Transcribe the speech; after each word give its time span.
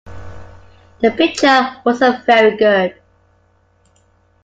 The 1.01 1.11
picture 1.11 1.79
wasn't 1.85 2.25
very 2.25 2.57
good. 2.57 2.99